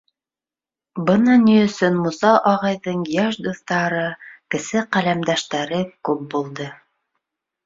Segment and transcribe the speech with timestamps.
[1.09, 4.01] Бына ни өсөн Муса ағайҙың йәш дуҫтары,
[4.57, 6.71] кесе ҡәләмдәштәре күп булды.